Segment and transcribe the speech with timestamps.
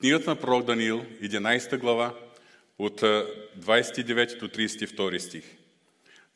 [0.00, 2.14] Книгата на пророк Даниил, 11 глава,
[2.78, 5.44] от 29 до 32 стих.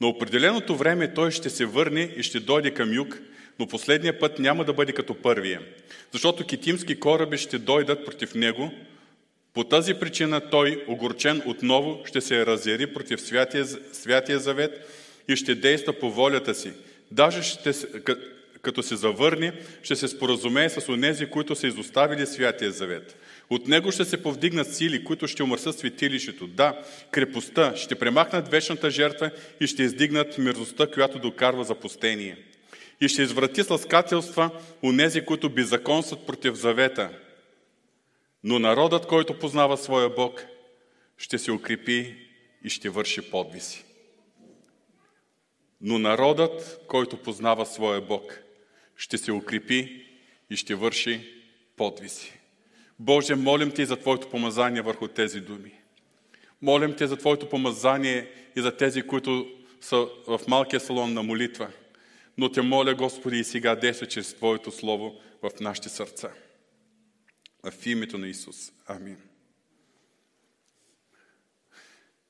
[0.01, 3.21] На определеното време той ще се върне и ще дойде към юг,
[3.59, 5.61] но последния път няма да бъде като първия,
[6.13, 8.71] защото китимски кораби ще дойдат против него.
[9.55, 14.89] По тази причина той, огорчен отново, ще се разяри против святия, святия завет
[15.29, 16.73] и ще действа по волята си.
[17.11, 17.73] Даже ще,
[18.63, 19.53] като се завърне,
[19.83, 23.17] ще се споразумее с онези, които са изоставили святия завет.
[23.53, 26.47] От него ще се повдигнат сили, които ще умърсат светилището.
[26.47, 32.37] Да, крепостта, ще премахнат вечната жертва и ще издигнат мерзостта, която докарва запустение.
[33.01, 34.51] И ще изврати с ласкателства
[34.83, 37.11] нези, които беззаконстват против завета.
[38.45, 40.47] Но народът, който познава своя Бог,
[41.19, 42.17] ще се укрепи
[42.65, 43.85] и ще върши подвиси.
[45.81, 48.39] Но народът, който познава своя Бог,
[48.97, 50.07] ще се укрепи
[50.51, 51.21] и ще върши
[51.77, 52.42] подвиси.
[52.99, 55.73] Боже, молим Те за Твоето помазание върху тези думи.
[56.63, 61.69] Молим Те за Твоето помазание и за тези, които са в малкия салон на молитва.
[62.39, 66.31] Но Те моля, Господи, и сега действа чрез Твоето Слово в нашите сърца.
[67.63, 68.73] В името на Исус.
[68.87, 69.17] Амин.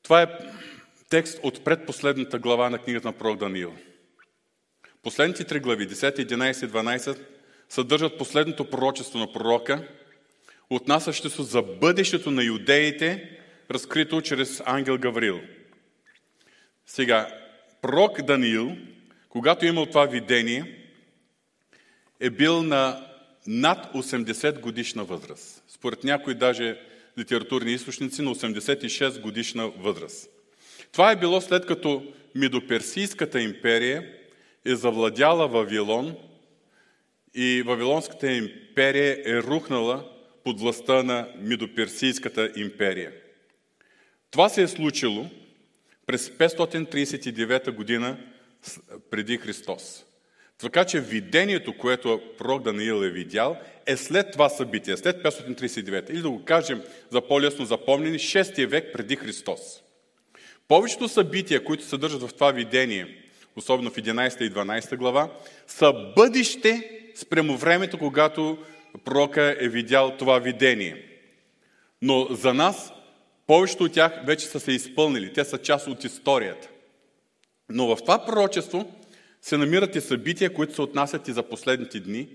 [0.03, 0.29] Това е
[1.09, 3.75] текст от предпоследната глава на книгата на пророк Даниил.
[5.03, 7.19] Последните три глави, 10, 11 и 12,
[7.69, 9.89] съдържат последното пророчество на пророка–
[10.75, 13.39] отнасящо се за бъдещето на юдеите,
[13.71, 15.41] разкрито чрез ангел Гаврил.
[16.87, 17.29] Сега,
[17.83, 18.77] пророк Даниил,
[19.29, 20.79] когато е имал това видение,
[22.21, 23.07] е бил на
[23.47, 25.65] над 80 годишна възраст.
[25.69, 26.79] Според някои даже
[27.19, 30.31] литературни източници на 86 годишна възраст.
[30.93, 34.09] Това е било след като Медоперсийската империя
[34.65, 36.17] е завладяла Вавилон
[37.35, 40.12] и Вавилонската империя е рухнала
[40.45, 43.13] под властта на Мидоперсийската империя.
[44.31, 45.27] Това се е случило
[46.07, 48.19] през 539 година
[49.11, 50.05] преди Христос.
[50.59, 56.11] Така че видението, което пророк Даниил е видял, е след това събитие, след 539.
[56.11, 59.83] Или да го кажем за по-лесно запомнени, 6 век преди Христос.
[60.69, 63.25] Повечето събития, които съдържат в това видение,
[63.57, 65.31] особено в 11 и 12 глава,
[65.67, 68.59] са бъдеще спрямо времето, когато
[69.05, 71.05] пророка е видял това видение.
[72.03, 72.93] Но за нас,
[73.47, 75.33] повечето от тях вече са се изпълнили.
[75.33, 76.69] Те са част от историята.
[77.69, 78.93] Но в това пророчество
[79.43, 82.29] се намират и събития, които се отнасят и за последните дни,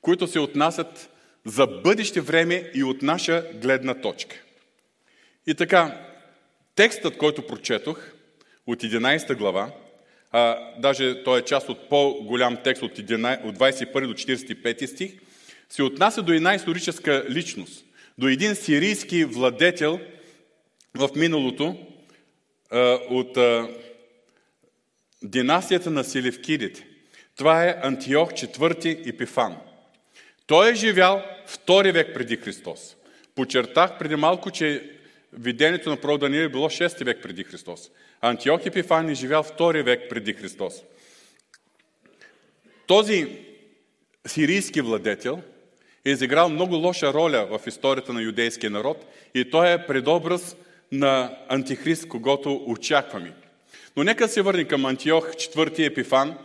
[0.00, 1.10] които се отнасят
[1.44, 4.36] за бъдеще време и от наша гледна точка.
[5.46, 6.00] И така,
[6.74, 8.12] текстът, който прочетох
[8.66, 9.72] от 11 глава,
[10.30, 15.12] а, даже той е част от по-голям текст от, 11, от 21 до 45 стих,
[15.74, 17.84] се отнася до една историческа личност,
[18.18, 20.00] до един сирийски владетел
[20.94, 21.76] в миналото
[23.10, 23.38] от
[25.22, 26.86] династията на Селевкидите.
[27.36, 29.56] Това е Антиох IV Епифан.
[30.46, 32.96] Той е живял втори век преди Христос.
[33.34, 34.90] Почертах преди малко, че
[35.32, 37.90] видението на пророк Даниил е било 6 век преди Христос.
[38.20, 40.82] Антиох Епифан е живял втори век преди Христос.
[42.86, 43.38] Този
[44.26, 45.42] сирийски владетел–
[46.04, 50.56] е изиграл много лоша роля в историята на юдейския народ и той е предобраз
[50.92, 53.32] на антихрист, когато очакваме.
[53.96, 56.38] Но нека се върнем към Антиох, четвърти епифан.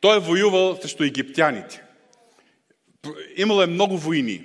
[0.00, 1.82] Той е воювал срещу египтяните.
[3.36, 4.44] Имало е много войни.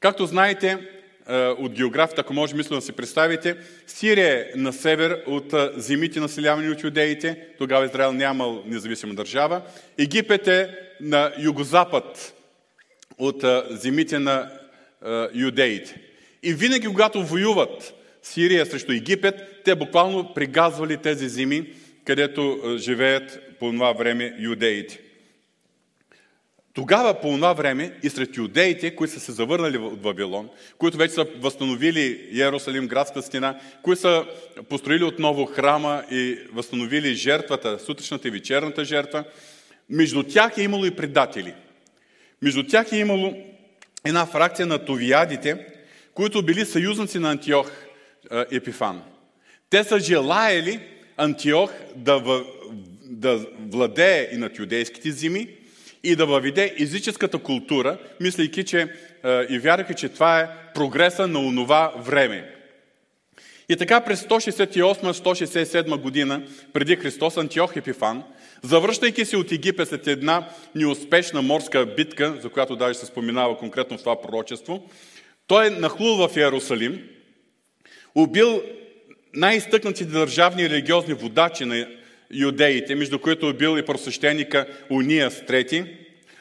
[0.00, 0.78] Както знаете,
[1.28, 3.56] е, от географията, ако може мислено да си представите,
[3.86, 9.62] Сирия е на север от е, земите населявани от юдеите, тогава Израел нямал независима държава.
[9.98, 10.70] Египет е
[11.00, 12.35] на югозапад
[13.18, 14.50] от земите на
[15.34, 16.00] юдеите.
[16.42, 19.34] И винаги, когато воюват Сирия срещу Египет,
[19.64, 21.72] те буквално пригазвали тези земи,
[22.04, 25.00] където живеят по това време юдеите.
[26.74, 30.48] Тогава по това време и сред юдеите, които са се завърнали от Вавилон,
[30.78, 34.24] които вече са възстановили Иерусалим, градска стена, които са
[34.68, 39.24] построили отново храма и възстановили жертвата, сутрешната и вечерната жертва,
[39.90, 41.54] между тях е имало и предатели–
[42.42, 43.34] между тях е имало
[44.04, 45.66] една фракция на товиадите,
[46.14, 47.70] които били съюзници на Антиох
[48.30, 49.02] Епифан.
[49.70, 50.80] Те са желаели
[51.16, 52.44] Антиох да,
[53.04, 55.48] да владее и над юдейските земи
[56.02, 58.92] и да въведе езическата култура, мислейки, че
[59.48, 62.52] и вярваха, че това е прогреса на онова време.
[63.68, 66.42] И така през 168-167 година
[66.72, 68.22] преди Христос Антиох Епифан–
[68.62, 73.98] Завръщайки се от Египет след една неуспешна морска битка, за която даже се споменава конкретно
[73.98, 74.90] в това пророчество,
[75.46, 77.02] Той е нахлул в Иерусалим,
[78.14, 78.62] убил
[79.34, 81.86] най-изтъкнатите държавни и религиозни водачи на
[82.30, 85.84] юдеите, между които е бил и просвещеника Уния трети,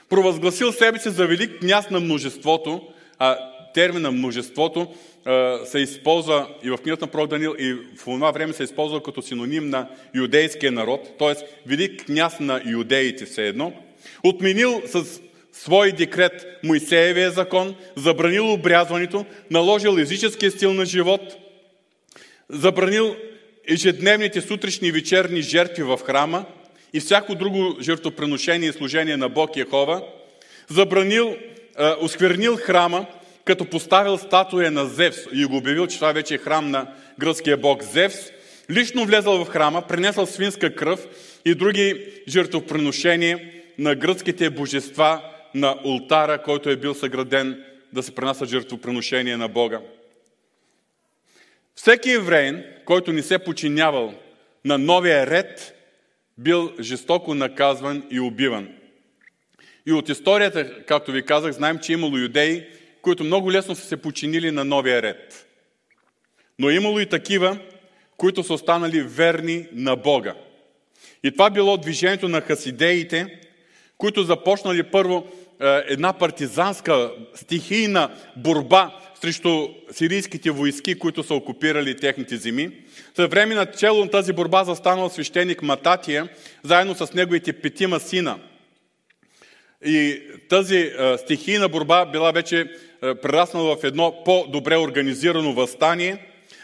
[0.10, 2.88] провъзгласил себе си за велик княз на множеството,
[3.20, 4.88] а термина множеството
[5.66, 9.22] се използва и в книгата на пророк Данил, и в това време се използва като
[9.22, 11.34] синоним на юдейския народ, т.е.
[11.66, 13.74] велик княз на юдеите все едно,
[14.24, 15.22] отменил с
[15.54, 21.22] свой декрет Моисеевия закон, забранил обрязването, наложил езическия стил на живот,
[22.50, 23.16] забранил
[23.68, 26.46] ежедневните сутрешни и вечерни жертви в храма
[26.94, 30.04] и всяко друго жертвоприношение и служение на Бог Яхова,
[30.70, 31.36] забранил,
[32.02, 33.06] осквернил храма,
[33.46, 36.88] като поставил статуя на Зевс и го обявил, че това вече е храм на
[37.20, 38.32] гръцкия бог Зевс,
[38.70, 41.08] лично влезал в храма, принесъл свинска кръв
[41.46, 43.40] и други жертвоприношения
[43.78, 45.22] на гръцките божества
[45.54, 47.64] на ултара, който е бил съграден
[47.94, 49.80] да се принасят жертвоприношения на Бога.
[51.76, 54.14] Всеки евреин, който не се починявал
[54.66, 55.76] на новия ред,
[56.38, 58.70] бил жестоко наказван и убиван.
[59.86, 62.64] И от историята, както ви казах, знаем, че имало юдеи,
[63.06, 65.48] които много лесно са се починили на новия ред.
[66.60, 67.58] Но имало и такива,
[68.18, 70.34] които са останали верни на Бога.
[71.24, 73.40] И това било движението на хасидеите,
[73.98, 75.28] които започнали първо
[75.62, 82.72] е, една партизанска, стихийна борба срещу сирийските войски, които са окупирали техните земи.
[83.16, 86.30] За време на чело на тази борба застанал свещеник Мататия,
[86.64, 88.40] заедно с неговите петима сина.
[89.86, 92.72] И тази е, стихийна борба била вече
[93.22, 96.18] прераснал в едно по-добре организирано възстание.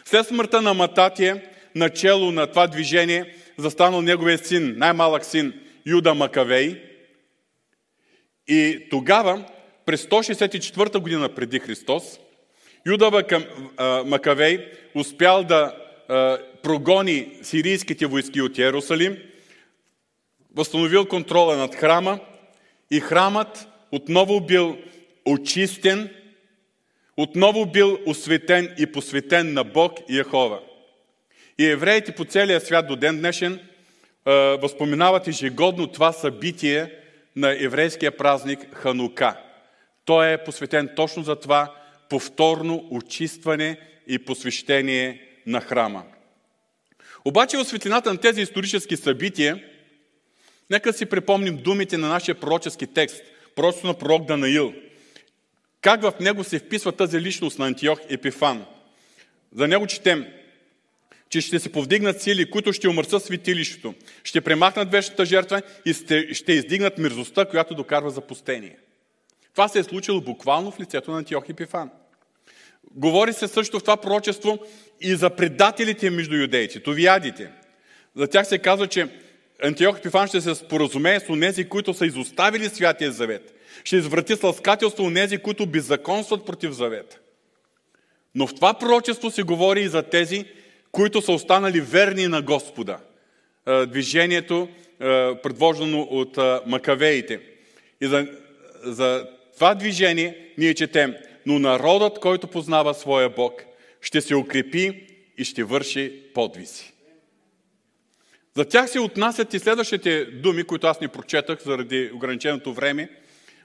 [0.05, 1.41] След смъртта на Мататия,
[1.75, 5.53] начало на това движение, застанал неговия син, най-малък син
[5.85, 6.81] Юда Макавей.
[8.47, 9.45] И тогава,
[9.85, 12.19] през 164 година преди Христос,
[12.85, 13.23] Юда
[14.05, 15.75] Макавей успял да
[16.63, 19.17] прогони сирийските войски от Иерусалим,
[20.55, 22.19] възстановил контрола над храма
[22.91, 24.77] и храмът отново бил
[25.25, 26.09] очистен
[27.17, 30.59] отново бил осветен и посветен на Бог и Яхова.
[31.59, 33.59] И евреите по целия свят до ден днешен
[34.61, 36.93] възпоменават ежегодно това събитие
[37.35, 39.37] на еврейския празник Ханука.
[40.05, 41.75] Той е посветен точно за това
[42.09, 46.03] повторно очистване и посвещение на храма.
[47.25, 49.63] Обаче в светлината на тези исторически събития,
[50.69, 53.23] нека си припомним думите на нашия пророчески текст,
[53.55, 54.73] просто на пророк Данаил–
[55.81, 58.65] как в него се вписва тази личност на Антиох Епифан?
[59.55, 60.25] За него четем,
[61.29, 63.93] че ще се повдигнат сили, които ще умърсат светилището,
[64.23, 65.93] ще премахнат вечната жертва и
[66.33, 68.77] ще издигнат мирзостта, която докарва запустение.
[69.51, 71.89] Това се е случило буквално в лицето на Антиох Епифан.
[72.91, 74.59] Говори се също в това пророчество
[75.01, 77.51] и за предателите между юдеите, товиадите.
[78.15, 79.07] За тях се казва, че
[79.63, 84.43] Антиох Епифан ще се споразумее с онези, които са изоставили Святия Завет ще изврати с
[84.43, 87.19] ласкателство нези, които беззаконстват против завета.
[88.35, 90.45] Но в това пророчество се говори и за тези,
[90.91, 92.97] които са останали верни на Господа.
[93.87, 94.69] Движението,
[95.43, 97.39] предвождано от макавеите.
[98.01, 98.27] И за,
[98.83, 101.15] за това движение ние четем,
[101.45, 103.63] но народът, който познава своя Бог,
[104.01, 106.93] ще се укрепи и ще върши подвизи.
[108.55, 113.09] За тях се отнасят и следващите думи, които аз не прочетах заради ограниченото време–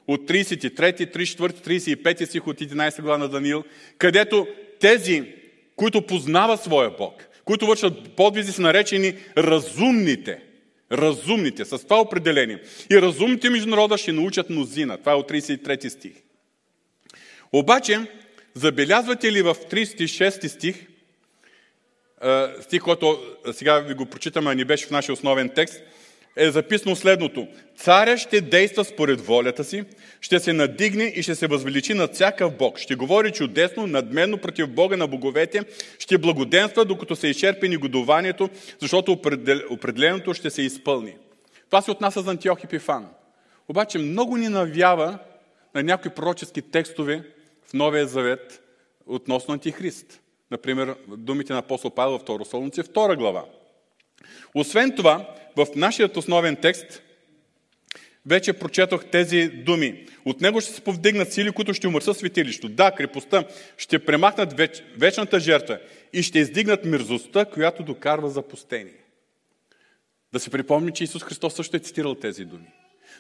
[0.09, 3.65] от 33, 34, 35 стих от 11 глава на Даниил,
[3.99, 4.47] където
[4.81, 5.33] тези,
[5.77, 10.43] които познават своя Бог, които вършат подвизи, са наречени разумните.
[10.93, 12.59] Разумните, с това определение.
[12.91, 14.99] И разумните между народа ще научат мнозина.
[14.99, 16.13] Това е от 33 стих.
[17.53, 18.01] Обаче,
[18.55, 20.87] забелязвате ли в 36 стих,
[22.61, 23.21] стих, който
[23.53, 25.83] сега ви го прочитаме, не беше в нашия основен текст–
[26.37, 27.49] е записано следното.
[27.77, 29.85] Царя ще действа според волята си,
[30.21, 32.79] ще се надигне и ще се възвеличи над всякакъв Бог.
[32.79, 35.63] Ще говори чудесно, надменно против Бога на боговете,
[35.99, 38.49] ще благоденства, докато се изчерпи негодованието,
[38.81, 39.13] защото
[39.71, 41.17] определеното ще се изпълни.
[41.71, 43.09] Това се отнася за Антиох Епифан.
[43.69, 45.19] Обаче много ни навява
[45.75, 47.23] на някои пророчески текстове
[47.69, 48.63] в Новия Завет
[49.07, 50.21] относно Антихрист.
[50.51, 53.45] Например, думите на апостол Павел във 2 Солунци, 2 глава.
[54.55, 57.03] Освен това, в нашия основен текст
[58.27, 60.07] вече прочетох тези думи.
[60.25, 62.69] От него ще се повдигнат сили, които ще умърсат светилището.
[62.69, 63.45] Да, крепостта
[63.77, 65.79] ще премахнат веч, вечната жертва
[66.13, 69.05] и ще издигнат мирзостта, която докарва запустение.
[70.33, 72.67] Да се припомни, че Исус Христос също е цитирал тези думи.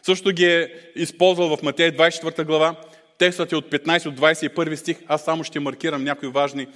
[0.02, 2.76] Също ги е използвал в Матея 24 глава,
[3.18, 6.66] текстът е от 15 от 21 стих, аз само ще маркирам някои важни е,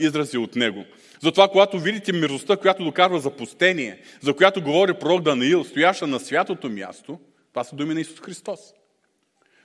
[0.00, 0.84] изрази от него.
[1.20, 6.70] Затова, когато видите миростта, която докарва запустение, за която говори пророк Даниил, стояща на святото
[6.70, 7.18] място,
[7.52, 8.60] това са думи на Исус Христос.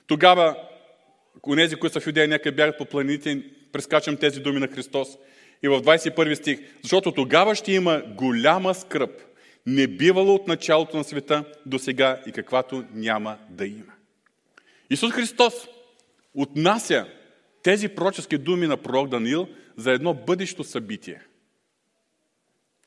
[0.06, 0.56] Тогава,
[1.46, 3.42] онези, които са в Юдея, нека бягат по планините,
[3.72, 5.08] прескачам тези думи на Христос.
[5.62, 9.10] И в 21 стих, защото тогава ще има голяма скръп,
[9.66, 13.92] не бивало от началото на света до сега и каквато няма да има.
[14.90, 15.54] Исус Христос
[16.34, 17.06] отнася
[17.62, 21.20] тези пророчески думи на пророк Даниил за едно бъдещо събитие.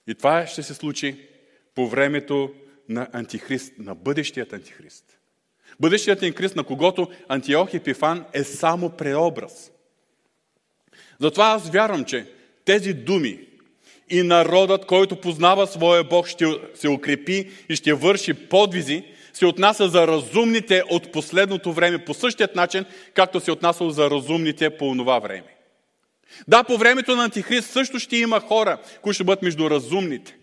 [0.08, 1.30] И това ще се случи
[1.76, 2.54] по времето
[2.90, 5.18] на Антихрист, на бъдещият Антихрист.
[5.80, 9.72] Бъдещият Антихрист, на когото Антиох Епифан е само преобраз.
[11.20, 12.32] Затова аз вярвам, че
[12.66, 13.48] тези думи
[14.10, 16.46] и народът, който познава своя Бог, ще
[16.76, 22.56] се укрепи и ще върши подвизи, се отнася за разумните от последното време по същият
[22.56, 25.56] начин, както се отнасяло за разумните по това време.
[26.48, 30.36] Да, по времето на Антихрист също ще има хора, които ще бъдат между разумните.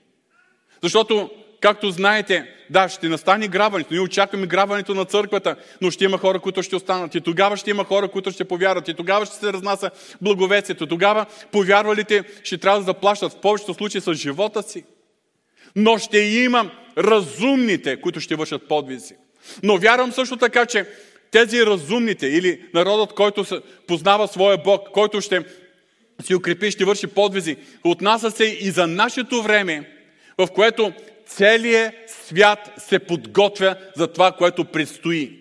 [0.82, 1.30] Защото,
[1.60, 3.94] както знаете, да, ще настане грабването.
[3.94, 7.14] Ние очакваме грабването на църквата, но ще има хора, които ще останат.
[7.14, 8.88] И тогава ще има хора, които ще повярват.
[8.88, 10.86] И тогава ще се разнася благовестието.
[10.86, 14.84] Тогава повярвалите ще трябва да заплащат в повечето случаи с живота си.
[15.76, 19.14] Но ще има разумните, които ще вършат подвизи.
[19.62, 20.86] Но вярвам също така, че
[21.30, 25.44] тези разумните или народът, който познава своя Бог, който ще
[26.22, 29.90] си укрепи, ще върши подвизи, отнася се и за нашето време,
[30.38, 30.92] в което
[31.26, 35.40] целият свят се подготвя за това, което предстои.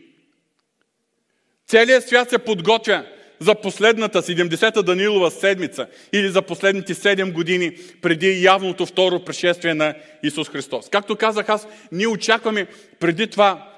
[1.68, 3.06] Целият свят се подготвя
[3.40, 9.94] за последната 70-та Данилова седмица или за последните 7 години преди явното второ пришествие на
[10.24, 10.90] Исус Христос.
[10.90, 12.68] Както казах аз, ние очакваме
[13.00, 13.70] преди това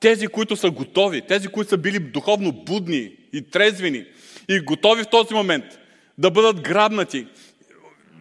[0.00, 4.04] тези, които са готови, тези, които са били духовно будни и трезвени
[4.48, 5.64] и готови в този момент
[6.18, 7.26] да бъдат грабнати.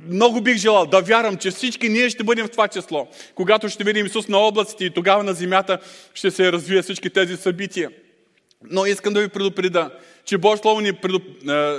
[0.09, 3.83] Много бих желал да вярвам, че всички ние ще бъдем в това число, когато ще
[3.83, 5.79] видим Исус на облаците и тогава на земята
[6.13, 7.89] ще се развие всички тези събития.
[8.69, 9.91] Но искам да ви предупреда,
[10.25, 11.23] че Божие Слово ни предуп...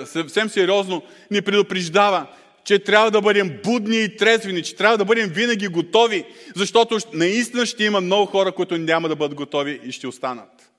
[0.04, 2.26] съвсем сериозно ни предупреждава,
[2.64, 6.24] че трябва да бъдем будни и трезвени, че трябва да бъдем винаги готови,
[6.56, 10.70] защото наистина ще има много хора, които няма да бъдат готови и ще останат.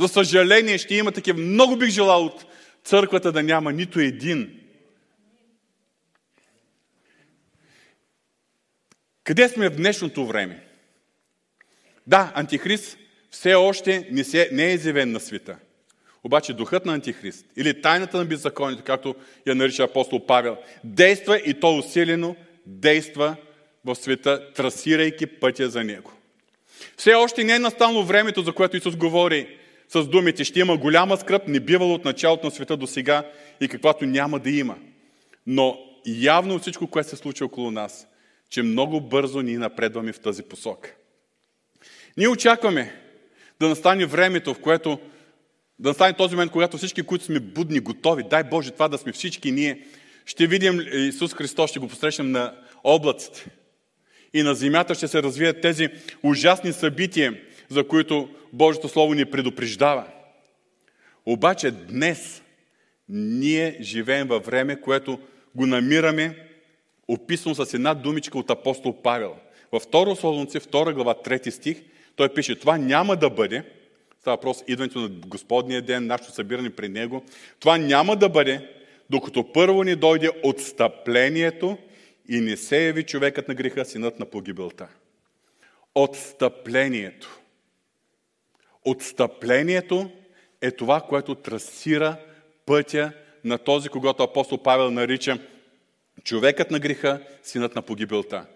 [0.00, 1.38] За съжаление, ще има такива.
[1.38, 2.44] Много бих желал от
[2.84, 4.60] църквата да няма нито един.
[9.24, 10.66] Къде сме в днешното време?
[12.06, 12.98] Да, Антихрист
[13.30, 15.56] все още не, се, не е изявен на света.
[16.24, 19.14] Обаче духът на Антихрист или тайната на беззаконието, както
[19.46, 22.36] я нарича апостол Павел, действа и то усилено
[22.66, 23.36] действа
[23.84, 26.12] в света, трасирайки пътя за него.
[26.96, 29.56] Все още не е настално времето, за което Исус говори
[29.88, 33.68] с думите, ще има голяма скръп, не бивало от началото на света до сега и
[33.68, 34.76] каквато няма да има.
[35.46, 38.06] Но явно всичко, което се случва около нас,
[38.50, 40.94] че много бързо ние напредваме в тази посока.
[42.16, 42.94] Ние очакваме
[43.60, 44.98] да настане времето, в което
[45.80, 49.12] да настане този момент, когато всички, които сме будни, готови, дай Боже това да сме
[49.12, 49.86] всички ние,
[50.26, 53.46] ще видим Исус Христос, ще го посрещнем на облаците.
[54.34, 55.88] И на земята ще се развият тези
[56.22, 60.04] ужасни събития, за които Божието Слово ни предупреждава.
[61.26, 62.42] Обаче днес
[63.08, 65.18] ние живеем във време, което
[65.54, 66.36] го намираме
[67.08, 69.36] описано с една думичка от апостол Павел.
[69.72, 71.82] Във 2 Солунци, 2 глава, 3 стих,
[72.16, 73.64] той пише, това няма да бъде,
[74.20, 77.24] става въпрос идването на Господния ден, нашето събиране при Него,
[77.60, 78.68] това няма да бъде,
[79.10, 81.78] докато първо ни дойде отстъплението
[82.28, 84.88] и не се яви човекът на греха, синът на погибелта.
[85.94, 87.40] Отстъплението.
[88.84, 90.10] Отстъплението
[90.60, 92.16] е това, което трасира
[92.66, 93.12] пътя
[93.44, 95.38] на този, когато апостол Павел нарича
[96.24, 98.46] човекът на греха, синът на погибелта.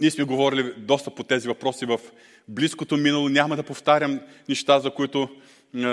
[0.00, 2.00] Ние сме говорили доста по тези въпроси в
[2.48, 3.28] близкото минало.
[3.28, 5.28] Няма да повтарям неща, за които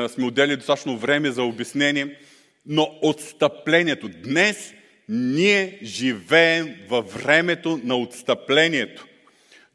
[0.07, 2.17] сме отделили достатъчно време за обяснение.
[2.65, 4.09] Но отстъплението.
[4.23, 4.73] Днес
[5.09, 9.05] ние живеем във времето на отстъплението.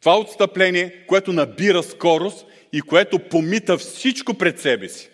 [0.01, 5.09] Това отстъпление, което набира скорост и което помита всичко пред себе си.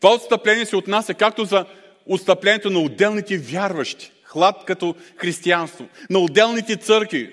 [0.00, 1.66] Това отстъпление се отнася както за
[2.06, 7.30] отстъплението на отделните вярващи, хлад като християнство, на отделните църкви,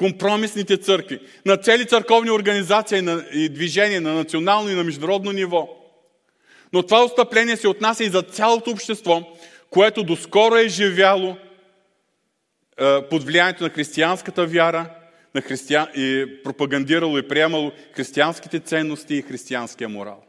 [0.00, 3.02] компромисните църкви, на цели църковни организации
[3.32, 5.68] и движения на национално и на международно ниво.
[6.72, 9.36] Но това отстъпление се отнася и за цялото общество,
[9.70, 11.36] което доскоро е живяло
[12.80, 14.90] е, под влиянието на християнската вяра
[15.34, 15.88] на християн...
[15.96, 20.24] и пропагандирало и приемало християнските ценности и християнския морал.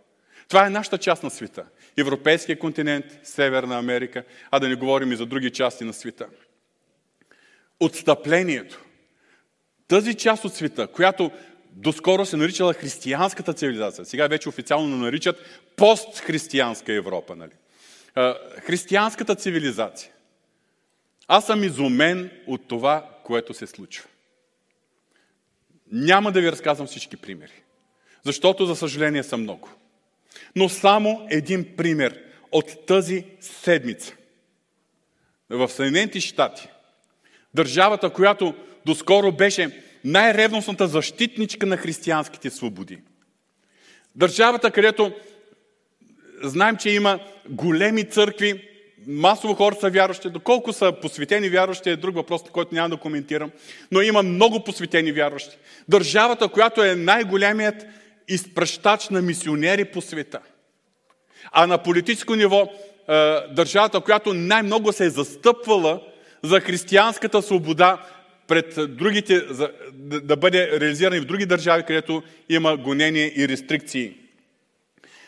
[0.47, 1.65] Това е нашата част на света.
[1.97, 6.27] Европейския континент, Северна Америка, а да не говорим и за други части на света.
[7.79, 8.81] Отстъплението.
[9.91, 11.31] Тази част от света, която
[11.71, 17.35] доскоро се наричала християнската цивилизация, сега вече официално наричат постхристиянска Европа.
[17.35, 17.51] Нали?
[18.59, 20.11] Християнската цивилизация.
[21.27, 24.05] Аз съм изумен от това, което се случва.
[25.91, 27.63] Няма да ви разказвам всички примери,
[28.23, 29.69] защото, за съжаление, са много.
[30.55, 34.13] Но само един пример от тази седмица.
[35.49, 36.67] В Съединените щати,
[37.53, 42.97] държавата, която доскоро беше най-ревностната защитничка на християнските свободи.
[44.15, 45.11] Държавата, където
[46.43, 47.19] знаем, че има
[47.49, 48.67] големи църкви,
[49.07, 53.51] масово хора са вярващи, доколко са посветени вярващи е друг въпрос, който няма да коментирам,
[53.91, 55.57] но има много посветени вярващи.
[55.89, 57.85] Държавата, която е най-големият
[58.27, 60.39] изпращач на мисионери по света.
[61.51, 66.01] А на политическо ниво, е, държавата, която най-много се е застъпвала
[66.43, 67.97] за християнската свобода
[68.51, 69.41] пред другите,
[70.23, 74.13] да бъде реализирана и в други държави, където има гонения и рестрикции.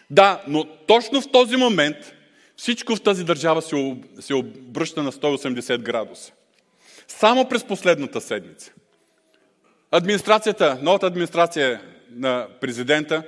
[0.10, 1.98] Да, но точно в този момент
[2.58, 6.32] всичко в тази държава се, се обръща на 180 градуса.
[7.08, 8.72] Само през последната седмица.
[9.92, 13.24] Администрацията, новата администрация на президента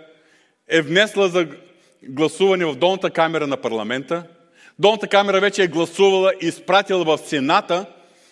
[0.68, 1.48] е внесла за
[2.04, 4.24] гласуване в долната камера на парламента.
[4.80, 7.86] Долната камера вече е гласувала и изпратила в Сената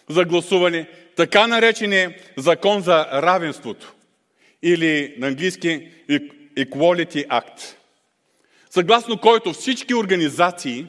[0.09, 3.93] за гласуване така наречения закон за равенството
[4.63, 5.87] или на английски
[6.57, 7.75] Equality Act
[8.73, 10.87] съгласно който всички организации,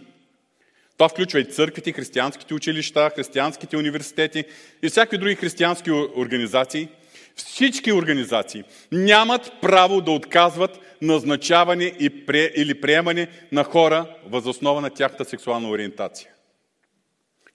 [0.92, 4.44] това включва и църквите, християнските училища, християнските университети
[4.82, 6.88] и всякакви други християнски организации,
[7.36, 11.92] всички организации нямат право да отказват назначаване
[12.56, 16.30] или приемане на хора възоснова на тяхната сексуална ориентация.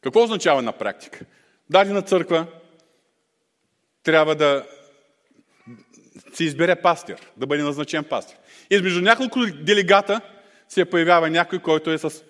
[0.02, 1.20] Какво означава на практика?
[1.70, 2.46] Дадена църква
[4.10, 4.66] трябва да
[6.34, 8.38] се избере пастир, да бъде назначен пастир.
[8.70, 10.22] Измежду няколко делегата
[10.70, 12.24] се появява някой, който е с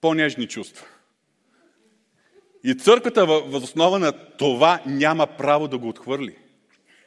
[0.00, 0.86] по-нежни чувства.
[2.64, 6.36] И църквата възоснова на това няма право да го отхвърли.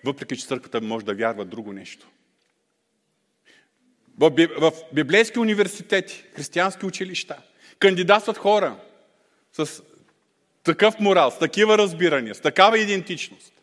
[0.05, 2.07] Въпреки, че църквата може да вярва друго нещо.
[4.19, 7.37] В библейски университети, християнски училища,
[7.79, 8.75] кандидатстват хора
[9.53, 9.83] с
[10.63, 13.53] такъв морал, с такива разбирания, с такава идентичност.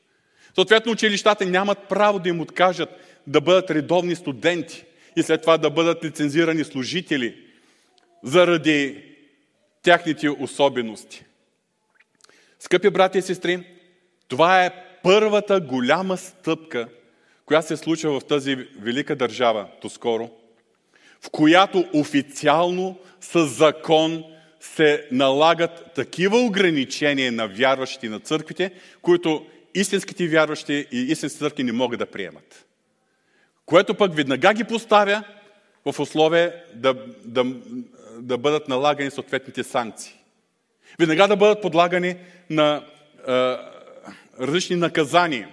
[0.57, 2.89] Съответно, училищата нямат право да им откажат
[3.27, 4.85] да бъдат редовни студенти
[5.17, 7.37] и след това да бъдат лицензирани служители
[8.23, 9.05] заради
[9.83, 11.25] тяхните особености.
[12.59, 13.67] Скъпи брати и сестри,
[14.29, 14.71] това е
[15.03, 16.89] първата голяма стъпка,
[17.47, 20.31] която се случва в тази велика държава доскоро,
[21.21, 24.25] в която официално с закон
[24.61, 28.71] се налагат такива ограничения на вярващи на църквите,
[29.03, 29.47] които
[29.81, 32.67] истинските вярващи и истинските църкви не могат да приемат.
[33.67, 35.25] Което пък веднага ги поставя
[35.87, 37.45] в условие да, да,
[38.19, 40.15] да бъдат налагани съответните санкции.
[40.99, 42.17] Веднага да бъдат подлагани
[42.51, 42.85] на
[43.29, 43.57] е,
[44.41, 45.49] различни наказания.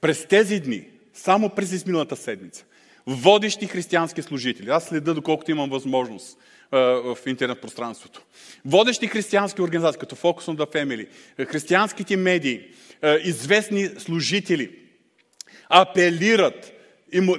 [0.00, 2.64] През тези дни, само през изминалата седмица,
[3.06, 6.38] водещи християнски служители, аз следа доколкото имам възможност
[6.72, 8.22] в интернет пространството,
[8.64, 11.06] водещи християнски организации, като Focus on the Family,
[11.46, 12.60] християнските медии,
[13.24, 14.70] известни служители–
[15.68, 16.72] апелират
[17.12, 17.36] и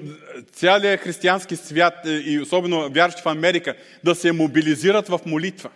[0.52, 5.70] целият християнски свят и особено вярващи в Америка да се мобилизират в молитва.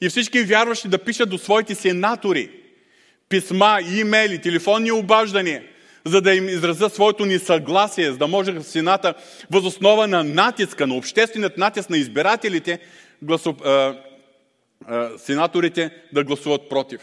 [0.00, 2.50] И всички вярващи да пишат до своите сенатори
[3.28, 5.62] писма, имейли, телефонни обаждания,
[6.08, 9.14] за да им изразят своето несъгласие, за да може Сената
[9.50, 12.78] възоснова на натиска, на общественият натиск на избирателите,
[13.22, 13.94] гласу, а,
[14.86, 17.00] а, сенаторите да гласуват против.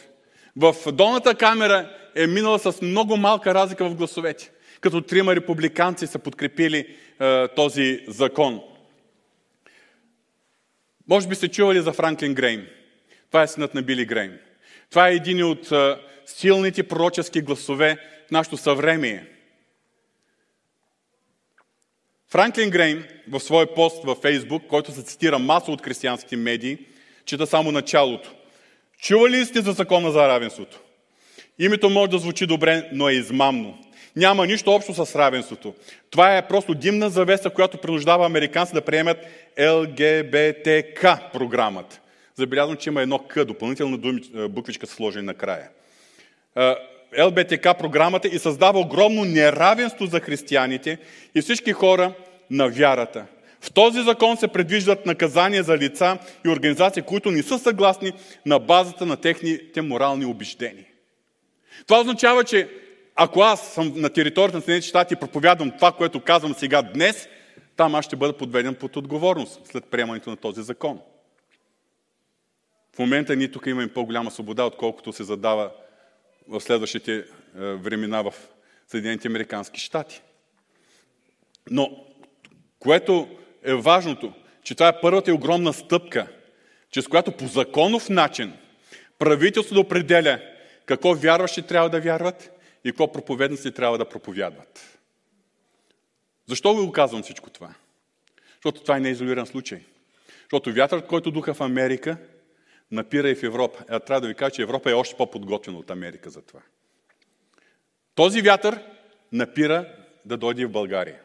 [0.56, 4.52] В долната камера е минала с много малка разлика в гласовете
[4.86, 8.62] като трима републиканци са подкрепили е, този закон.
[11.10, 12.68] Може би сте чували за Франклин Грейм.
[13.28, 14.32] Това е синът на Били Грейм.
[14.90, 15.72] Това е един от
[16.26, 17.98] силните пророчески гласове
[18.32, 19.26] нашето съвремие.
[22.28, 26.78] Франклин Грейм в свой пост във Фейсбук, който се цитира маса от християнските медии,
[27.26, 28.32] чета само началото.
[29.00, 30.82] Чували ли сте за закона за равенството?
[31.60, 33.86] Името може да звучи добре, но е измамно
[34.16, 35.74] няма нищо общо с равенството.
[36.10, 39.18] Това е просто димна завеса, която принуждава американци да приемат
[39.60, 42.00] ЛГБТК програмата.
[42.36, 45.70] Забелязвам, че има едно К, допълнителна е, буквичка са сложени накрая.
[47.20, 50.98] ЛБТК програмата и създава огромно неравенство за християните
[51.36, 52.14] и всички хора
[52.50, 53.26] на вярата.
[53.62, 58.12] В този закон се предвиждат наказания за лица и организации, които не са съгласни
[58.46, 60.86] на базата на техните морални убеждения.
[61.88, 62.70] Това означава, че
[63.16, 67.28] ако аз съм на територията на Съединените щати и проповядвам това, което казвам сега днес,
[67.76, 71.00] там аз ще бъда подведен под отговорност след приемането на този закон.
[72.96, 75.72] В момента ние тук имаме по-голяма свобода, отколкото се задава
[76.48, 77.24] в следващите е,
[77.60, 78.34] времена в
[78.88, 80.22] Съединените Американски щати.
[81.70, 82.06] Но,
[82.80, 86.28] което е важното, че това е първата и огромна стъпка,
[86.92, 88.54] чрез която по законов начин
[89.20, 90.42] правителството определя
[90.86, 92.52] какво вярващи трябва да вярват
[92.84, 95.00] и какво проповедници трябва да проповядват.
[96.48, 97.74] Защо ви го казвам всичко това?
[98.54, 99.82] Защото това е неизолиран случай.
[100.42, 102.18] Защото вятърът, който духа в Америка,
[102.92, 103.84] напира и в Европа.
[103.90, 106.60] А трябва да ви кажа, че Европа е още по-подготвена от Америка за това.
[108.16, 108.80] Този вятър
[109.32, 109.94] напира
[110.26, 111.20] да дойде в България.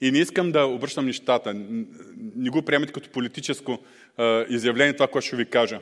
[0.00, 1.54] И не искам да обръщам нещата.
[2.36, 3.78] Не го приемете като политическо
[4.18, 5.80] е, изявление, това, което ще ви кажа.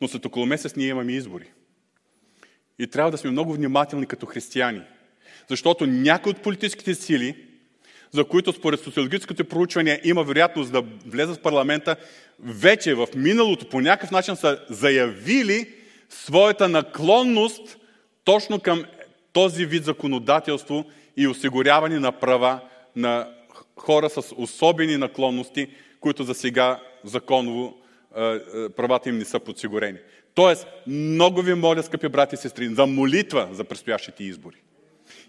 [0.00, 1.52] Но след около месец ние имаме избори.
[2.78, 4.82] И трябва да сме много внимателни като християни.
[5.48, 7.47] Защото някои от политическите сили,
[8.10, 11.96] за които според социологическите проучвания има вероятност да влезат в парламента,
[12.40, 15.68] вече в миналото по някакъв начин са заявили
[16.08, 17.78] своята наклонност
[18.24, 18.84] точно към
[19.32, 20.84] този вид законодателство
[21.16, 22.60] и осигуряване на права
[22.96, 23.28] на
[23.76, 25.68] хора с особени наклонности,
[26.00, 27.76] които за сега законово
[28.76, 29.98] правата им не са подсигурени.
[30.34, 34.56] Тоест, много ви моля, скъпи брати и сестри, за молитва за предстоящите избори.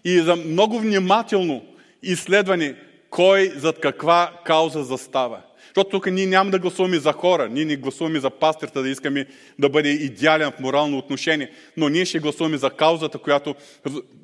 [0.04, 1.64] И за много внимателно
[2.02, 2.76] изследване
[3.10, 5.42] кой зад каква кауза застава.
[5.66, 9.26] Защото тук ние няма да гласуваме за хора, ние не гласуваме за пастирта да искаме
[9.58, 13.54] да бъде идеален в морално отношение, но ние ще гласуваме за каузата, която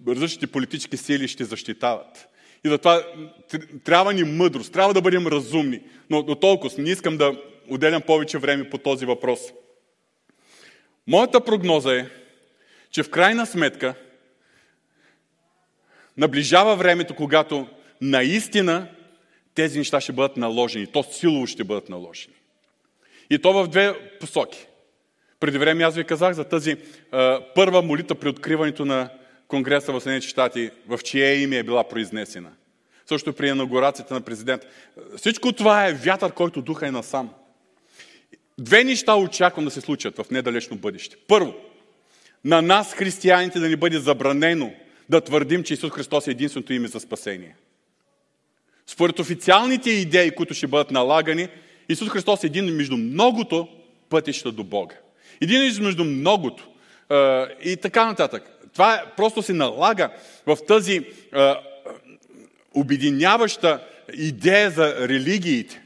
[0.08, 2.28] различните политически сили ще защитават.
[2.64, 3.02] И затова
[3.84, 5.80] трябва ни мъдрост, трябва да бъдем разумни.
[6.10, 7.36] Но до толкова не искам да
[7.70, 9.40] отделям повече време по този въпрос.
[11.06, 12.06] Моята прогноза е,
[12.90, 13.94] че в крайна сметка
[16.16, 17.68] наближава времето, когато
[18.00, 18.88] наистина
[19.54, 20.86] тези неща ще бъдат наложени.
[20.86, 22.34] То силово ще бъдат наложени.
[23.30, 24.66] И то в две посоки.
[25.40, 26.76] Преди време аз ви казах за тази
[27.12, 29.08] а, първа молитва при откриването на
[29.48, 32.50] Конгреса в Съединените щати, в чие име е била произнесена.
[33.06, 34.62] Също при инаугурацията на президент.
[35.16, 37.30] Всичко това е вятър, който духа е насам.
[38.58, 41.16] Две неща очаквам да се случат в недалечно бъдеще.
[41.28, 41.54] Първо,
[42.44, 44.72] на нас, християните, да ни бъде забранено
[45.08, 47.56] да твърдим, че Исус Христос е единственото име за спасение.
[48.86, 51.48] Според официалните идеи, които ще бъдат налагани,
[51.88, 53.68] Исус Христос е един между многото
[54.08, 54.94] пътища до Бога.
[55.40, 56.68] Един между многото.
[57.64, 58.42] И така нататък.
[58.72, 60.10] Това просто се налага
[60.46, 61.06] в тази
[62.74, 65.82] обединяваща идея за религиите.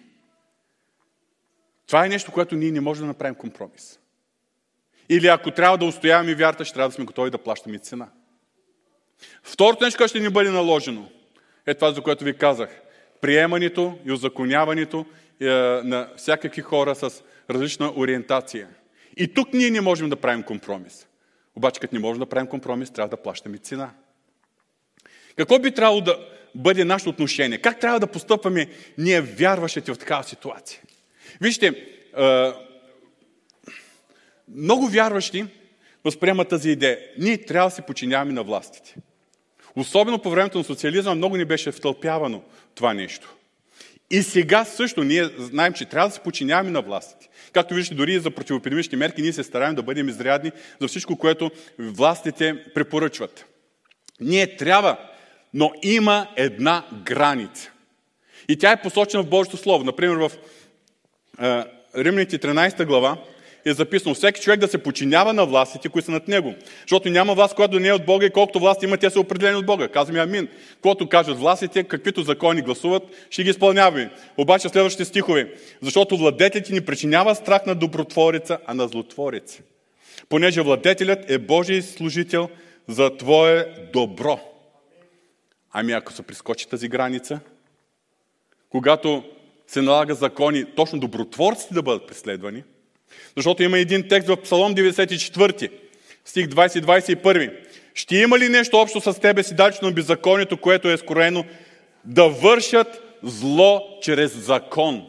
[1.86, 3.98] Това е нещо, което ние не можем да направим компромис.
[5.08, 8.08] Или ако трябва да устояваме вярата, ще трябва да сме готови да плащаме цена.
[9.42, 11.10] Второто нещо, което ще ни бъде наложено,
[11.66, 12.80] е това, за което ви казах.
[13.20, 15.06] Приемането и озаконяването
[15.40, 15.46] е,
[15.84, 18.68] на всякакви хора с различна ориентация.
[19.16, 21.06] И тук ние не можем да правим компромис.
[21.56, 23.90] Обаче, като не можем да правим компромис, трябва да плащаме цена.
[25.36, 26.18] Какво би трябвало да
[26.54, 27.58] бъде нашето отношение?
[27.58, 28.66] Как трябва да постъпваме
[28.98, 30.80] ние, вярващите в такава ситуация?
[31.40, 31.86] Вижте,
[34.48, 35.44] много вярващи
[36.04, 36.98] възприемат тази идея.
[37.18, 38.94] Ние трябва да се подчиняваме на властите.
[39.76, 42.42] Особено по времето на социализма много ни беше втълпявано
[42.74, 43.34] това нещо.
[44.10, 47.28] И сега също ние знаем, че трябва да се подчиняваме на властите.
[47.52, 51.50] Както виждате, дори за противоепидемични мерки, ние се стараем да бъдем изрядни за всичко, което
[51.78, 53.44] властите препоръчват.
[54.20, 54.98] Ние трябва,
[55.54, 57.70] но има една граница.
[58.48, 59.84] И тя е посочена в Божието Слово.
[59.84, 60.30] Например, в
[61.96, 63.16] Римляните 13 глава
[63.64, 66.54] е записано всеки човек да се подчинява на властите, които са над него.
[66.80, 69.56] Защото няма власт, която не е от Бога и колкото власт има, те са определени
[69.56, 69.88] от Бога.
[69.88, 70.48] Казваме амин.
[70.82, 74.10] Когато кажат властите, каквито закони гласуват, ще ги изпълняваме.
[74.36, 75.52] Обаче следващите стихове.
[75.82, 79.62] Защото владетелите ни причинява страх на добротворица, а на злотворица.
[80.28, 82.48] Понеже владетелят е Божий служител
[82.88, 84.40] за Твое добро.
[85.72, 87.40] Ами ако се прискочи тази граница,
[88.68, 89.24] когато
[89.66, 92.64] се налага закони, точно добротворците да бъдат преследвани.
[93.36, 95.70] Защото има един текст в Псалом 94,
[96.24, 97.52] стих 20-21.
[97.94, 101.44] Ще има ли нещо общо с тебе си дачно беззаконието, което е скроено,
[102.04, 105.06] да вършат зло чрез закон?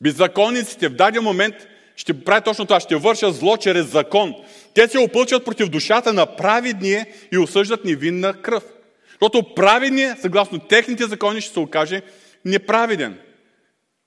[0.00, 1.54] Беззаконниците в даден момент
[1.96, 4.34] ще прави точно това, ще вършат зло чрез закон.
[4.74, 8.64] Те се опълчват против душата на праведния и осъждат невинна кръв.
[9.10, 12.02] Защото праведният, съгласно техните закони, ще се окаже
[12.44, 13.18] неправеден.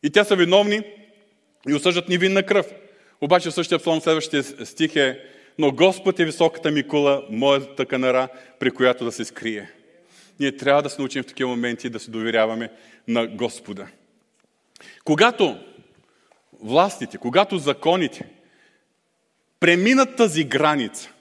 [0.03, 0.81] И те са виновни
[1.69, 2.65] и осъждат невинна кръв.
[3.21, 5.23] Обаче в същия псалом следващия стих е
[5.59, 9.71] но Господ е високата ми кула, моята канара, при която да се скрие.
[10.39, 12.71] Ние трябва да се научим в такива моменти да се доверяваме
[13.07, 13.87] на Господа.
[15.03, 15.59] Когато
[16.61, 18.29] властите, когато законите
[19.59, 21.11] преминат тази граница,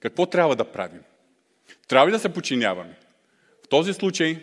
[0.00, 1.00] какво трябва да правим?
[1.88, 2.94] Трябва ли да се подчиняваме?
[3.64, 4.38] В този случай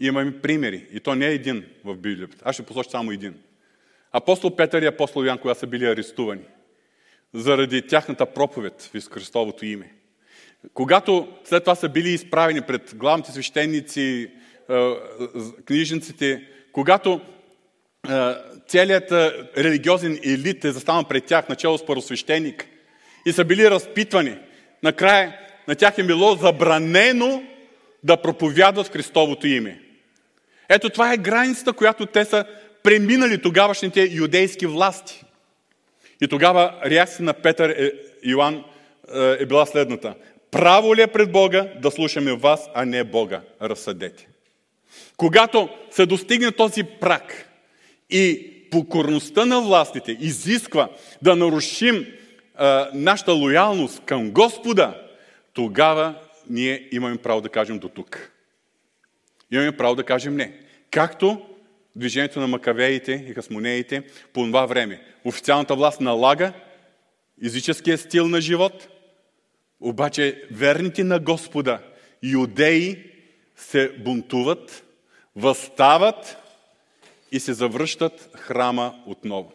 [0.00, 0.86] имаме примери.
[0.92, 2.36] И то не е един в Библията.
[2.42, 3.34] Аз ще посоча само един.
[4.12, 6.44] Апостол Петър и апостол Ян, когато са били арестувани
[7.34, 9.92] заради тяхната проповед в Христовото име.
[10.74, 14.30] Когато след това са били изправени пред главните свещеници,
[15.64, 17.20] книжниците, когато
[18.68, 19.12] целият
[19.56, 22.66] религиозен елит е застанал пред тях, начало с първосвещеник,
[23.26, 24.38] и са били разпитвани,
[24.82, 25.38] накрая
[25.68, 27.42] на тях е било забранено
[28.02, 29.80] да проповядват Христовото име.
[30.68, 32.44] Ето това е границата, която те са
[32.86, 35.24] преминали тогавашните юдейски власти.
[36.20, 37.70] И тогава реакция на Петър
[38.22, 38.64] и Йоан
[39.14, 40.14] е била следната.
[40.50, 43.40] Право ли е пред Бога да слушаме вас, а не Бога?
[43.62, 44.28] Разсъдете.
[45.16, 47.50] Когато се достигне този прак
[48.10, 50.88] и покорността на властите изисква
[51.22, 52.06] да нарушим
[52.54, 55.02] а, нашата лоялност към Господа,
[55.52, 56.14] тогава
[56.50, 58.32] ние имаме право да кажем до тук.
[59.50, 60.52] Имаме право да кажем не.
[60.90, 61.55] Както
[61.96, 65.02] движението на макавеите и хасмонеите по това време.
[65.24, 66.52] Официалната власт налага
[67.44, 68.88] езическия стил на живот,
[69.80, 71.82] обаче верните на Господа
[72.22, 73.12] юдеи
[73.56, 74.84] се бунтуват,
[75.36, 76.36] възстават
[77.32, 79.52] и се завръщат храма отново.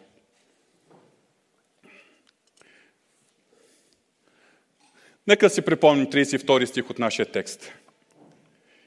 [5.27, 7.71] Нека си припомним 32 стих от нашия текст.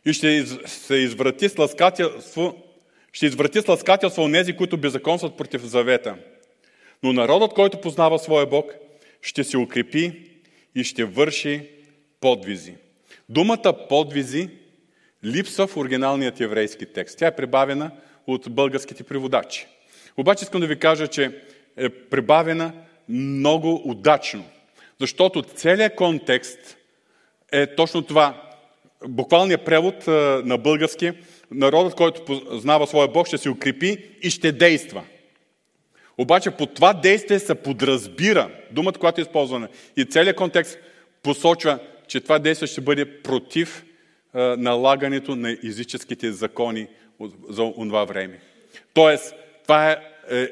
[0.04, 2.63] И ще се изврати с ласкателство
[3.14, 6.16] ще изврати с ласкателство онези, които беззаконстват против завета.
[7.02, 8.72] Но народът, който познава своя Бог,
[9.22, 10.30] ще се укрепи
[10.74, 11.68] и ще върши
[12.20, 12.74] подвизи.
[13.28, 14.48] Думата подвизи
[15.24, 17.18] липсва в оригиналният еврейски текст.
[17.18, 17.90] Тя е прибавена
[18.26, 19.66] от българските преводачи.
[20.16, 21.42] Обаче искам да ви кажа, че
[21.76, 22.72] е прибавена
[23.08, 24.44] много удачно.
[25.00, 26.76] Защото целият контекст
[27.52, 28.50] е точно това.
[29.08, 30.06] Буквалният превод
[30.46, 31.12] на български
[31.50, 35.04] народът, който познава своя Бог, ще се укрепи и ще действа.
[36.18, 39.68] Обаче по това действие се подразбира думата, която е използвана.
[39.96, 40.78] И целият контекст
[41.22, 41.78] посочва,
[42.08, 43.84] че това действие ще бъде против
[44.34, 46.86] налагането на езическите закони
[47.48, 48.40] за това време.
[48.94, 49.96] Тоест, това е,
[50.30, 50.48] е, е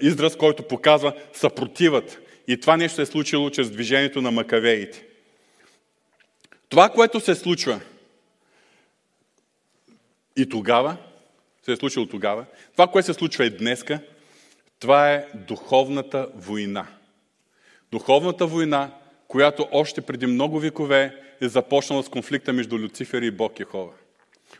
[0.00, 2.18] израз, който показва съпротивът.
[2.48, 5.04] И това нещо е случило чрез движението на макавеите.
[6.68, 7.80] Това, което се случва–
[10.36, 10.96] и тогава,
[11.62, 14.00] се е случило тогава, това, което се случва и днеска,
[14.80, 16.86] това е духовната война.
[17.92, 18.90] Духовната война,
[19.28, 23.92] която още преди много векове е започнала с конфликта между Люцифер и Бог Ехова,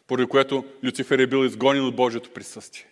[0.06, 2.86] поради което Люцифер е бил изгонен от Божието присъствие.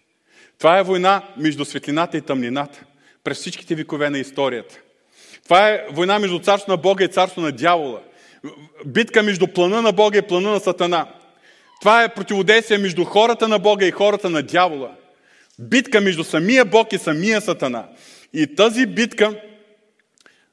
[0.58, 2.84] Това е война между светлината и тъмнината
[3.24, 4.80] през всичките векове на историята.
[5.44, 8.00] Това е война между царство на Бога и царство на дявола.
[8.86, 11.06] Битка между плана на Бога и плана на Сатана.
[11.80, 14.90] Това е противодействие между хората на Бога и хората на дявола.
[15.58, 17.88] Битка между самия Бог и самия Сатана.
[18.32, 19.40] И тази битка,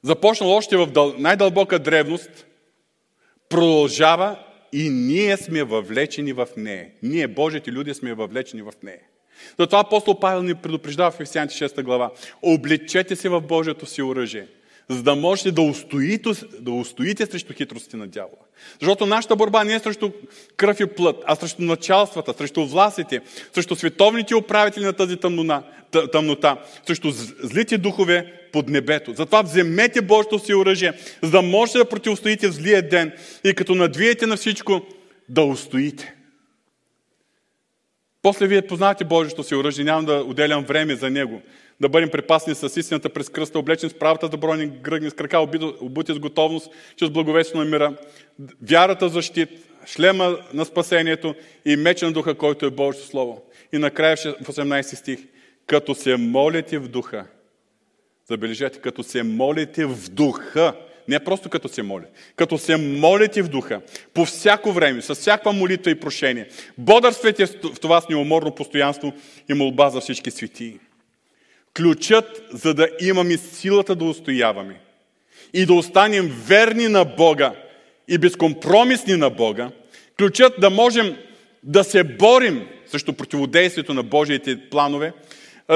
[0.03, 2.45] започнала още в най-дълбока древност,
[3.49, 4.39] продължава
[4.73, 6.87] и ние сме въвлечени в нея.
[7.03, 9.01] Ние, Божите люди, сме въвлечени в нея.
[9.59, 12.11] Затова апостол Павел ни предупреждава в Ефесяните 6 глава.
[12.41, 14.47] Облечете се в Божието си оръжие
[14.89, 18.41] за да можете да устоите, да устоите срещу хитрости на дявола.
[18.79, 20.11] Защото нашата борба не е срещу
[20.57, 23.21] кръв и плът, а срещу началствата, срещу властите,
[23.53, 25.63] срещу световните управители на тази тъмнота,
[26.11, 27.11] тъмнота срещу
[27.43, 29.13] злите духове под небето.
[29.13, 33.11] Затова вземете Божието си оръжие, за да можете да противостоите в злия ден
[33.43, 34.81] и като надвиете на всичко,
[35.29, 36.13] да устоите.
[38.21, 41.41] После вие познавате Божието си оръжие, нямам да отделям време за него
[41.81, 45.39] да бъдем припасни с истината през кръста, облечени с правата да брони гръгни с крака,
[45.81, 47.95] обути с готовност, чрез благовестие на мира,
[48.61, 49.49] вярата за щит,
[49.85, 51.35] шлема на спасението
[51.65, 53.41] и меча на духа, който е Божието Слово.
[53.73, 55.19] И накрая в 18 стих,
[55.67, 57.25] като се молите в духа,
[58.29, 60.73] забележете, като се молите в духа,
[61.07, 63.81] не просто като се моля, като се молите в духа,
[64.13, 69.13] по всяко време, с всякаква молитва и прошение, бодърствайте в това с неуморно постоянство
[69.49, 70.79] и молба за всички светии.
[71.73, 74.79] Ключът, за да имаме силата да устояваме
[75.53, 77.53] и да останем верни на Бога
[78.07, 79.69] и безкомпромисни на Бога,
[80.17, 81.17] ключът да можем
[81.63, 85.13] да се борим срещу противодействието на Божиите планове,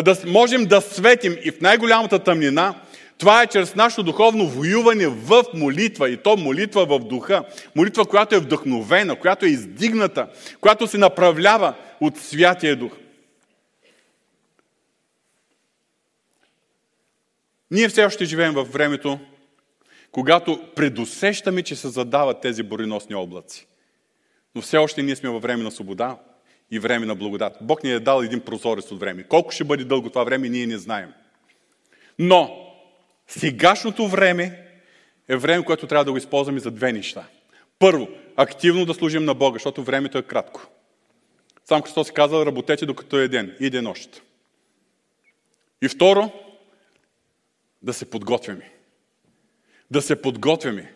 [0.04, 2.76] да можем да светим и в най-голямата тъмнина,
[3.18, 7.44] това е чрез нашето духовно воюване в молитва и то молитва в духа.
[7.76, 10.28] Молитва, която е вдъхновена, която е издигната,
[10.62, 12.92] която се направлява от Святия Дух.
[17.72, 19.20] Ние все още живеем в времето,
[20.12, 23.68] когато предусещаме, че се задават тези бориносни облаци.
[24.56, 26.18] Но все още ние сме във време на свобода
[26.72, 27.58] и време на благодат.
[27.62, 29.24] Бог ни е дал един прозорец от време.
[29.24, 31.14] Колко ще бъде дълго това време, ние не знаем.
[32.20, 32.74] Но
[33.28, 34.68] сегашното време
[35.28, 37.28] е време, което трябва да го използваме за две неща.
[37.80, 40.68] Първо, активно да служим на Бога, защото времето е кратко.
[41.66, 44.22] Сам Христос си казал, работете докато е ден, иде нощ.
[45.82, 46.32] И второ,
[47.84, 48.72] да се подготвяме.
[49.92, 50.94] Да се подготвяме.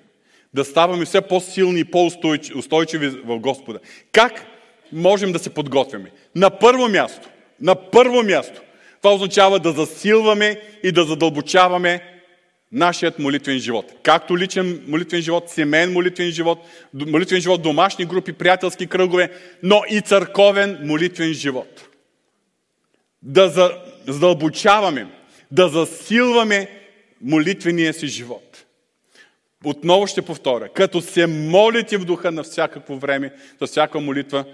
[0.53, 3.79] Да ставаме все по-силни и по-устойчиви в Господа.
[4.11, 4.45] Как
[4.91, 6.11] можем да се подготвяме?
[6.35, 7.29] На първо място,
[7.61, 8.61] на първо място,
[9.01, 12.01] това означава да засилваме и да задълбочаваме
[12.71, 13.91] нашият молитвен живот.
[14.03, 16.59] Както личен молитвен живот, семейен молитвен живот,
[16.93, 19.31] молитвен живот, домашни групи, приятелски кръгове,
[19.63, 21.87] но и църковен молитвен живот.
[23.21, 23.71] Да
[24.07, 25.07] задълбочаваме,
[25.51, 26.69] да засилваме
[27.21, 28.65] молитвения си живот.
[29.63, 34.45] Отново ще повторя, като се молите в духа на всякакво време, за всяка молитва,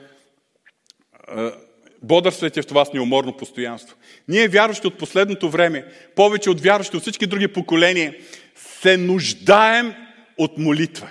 [2.01, 3.97] бодърствайте в това с неуморно постоянство.
[4.27, 8.15] Ние, вярващи от последното време, повече от вярващи от всички други поколения,
[8.55, 9.93] се нуждаем
[10.37, 11.09] от молитва.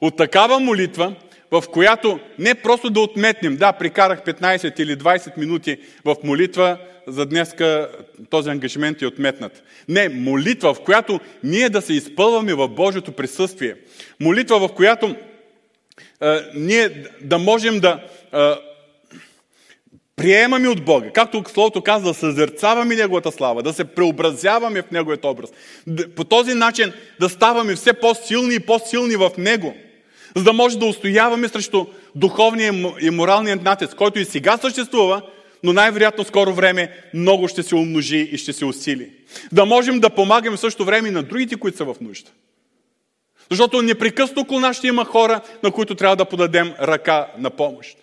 [0.00, 1.14] От такава молитва,
[1.52, 7.26] в която не просто да отметнем, да, прикарах 15 или 20 минути в молитва, за
[7.26, 7.88] днеска
[8.30, 9.62] този ангажимент е отметнат.
[9.88, 13.74] Не, молитва, в която ние да се изпълваме в Божието присъствие.
[14.20, 15.16] Молитва, в която
[16.20, 18.00] а, ние да можем да
[18.32, 18.58] а,
[20.16, 25.24] приемаме от Бога, както Словото казва, да съзерцаваме Неговата слава, да се преобразяваме в Неговият
[25.24, 25.50] образ.
[26.16, 29.74] По този начин да ставаме все по-силни и по-силни в Него,
[30.36, 35.22] за да може да устояваме срещу духовния и моралния натиск, който и сега съществува,
[35.62, 39.10] но най-вероятно скоро време много ще се умножи и ще се усили.
[39.52, 42.30] Да можем да помагаме в същото време и на другите, които са в нужда.
[43.50, 47.96] Защото непрекъснато около нас ще има хора, на които трябва да подадем ръка на помощ.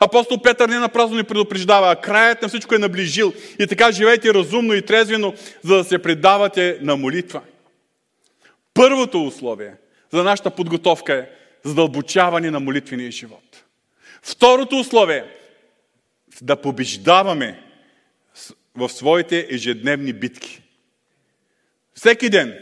[0.00, 3.32] Апостол Петър не напразно ни предупреждава, а краят на всичко е наближил.
[3.58, 7.40] И така живейте разумно и трезвено, за да се предавате на молитва.
[8.74, 9.74] Първото условие
[10.12, 11.26] за нашата подготовка е
[11.66, 13.64] задълбочаване на молитвения живот.
[14.22, 15.24] Второто условие
[16.42, 17.62] да побеждаваме
[18.74, 20.62] в своите ежедневни битки.
[21.94, 22.58] Всеки ден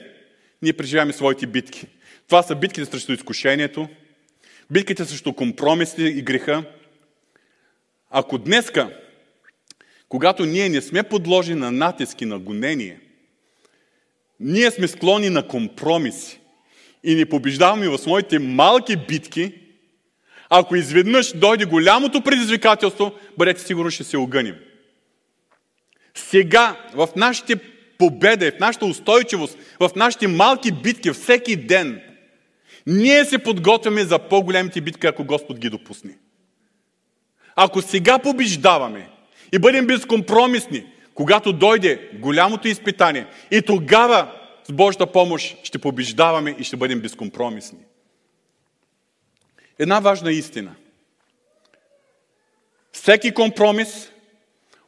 [0.63, 1.87] ние преживяваме своите битки.
[2.27, 3.89] Това са битките срещу изкушението,
[4.71, 6.65] битките срещу компромиси и греха,
[8.11, 8.99] ако днеска,
[10.09, 13.01] когато ние не сме подложени на натиски, на гонение,
[14.41, 16.41] ние сме склонни на компромиси
[17.05, 19.53] и не побеждаваме в своите малки битки,
[20.51, 24.55] ако изведнъж дойде голямото предизвикателство, бъдете сигурни, ще се огъним.
[26.15, 27.57] Сега, в нашите
[27.99, 32.01] победа, в нашата устойчивост, в нашите малки битки, всеки ден,
[32.87, 36.19] ние се подготвяме за по-големите битки, ако Господ ги допусне.
[37.57, 39.09] Ако сега побеждаваме
[39.53, 44.33] и бъдем безкомпромисни, когато дойде голямото изпитание, и тогава
[44.65, 47.79] с Божията помощ ще побеждаваме и ще бъдем безкомпромисни.
[49.79, 50.75] Една важна истина.
[52.93, 54.11] Всеки компромис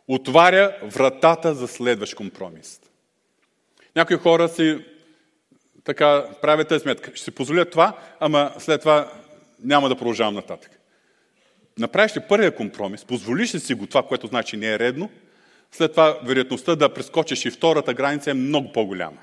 [0.08, 2.80] отваря вратата за следващ компромис.
[3.96, 4.84] Някои хора си
[5.84, 7.10] така правят тази сметка.
[7.14, 9.12] Ще си позволя това, ама след това
[9.60, 10.76] няма да продължавам нататък
[11.78, 15.10] направиш ли първия компромис, позволиш ли си го това, което значи не е редно,
[15.72, 19.18] след това вероятността да прескочиш и втората граница е много по-голяма.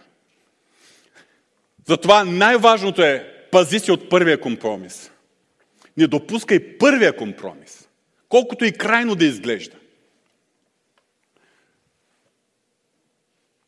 [1.86, 5.12] Затова най-важното е пази си от първия компромис.
[5.98, 7.88] Не допускай първия компромис,
[8.30, 9.78] колкото и крайно да изглежда.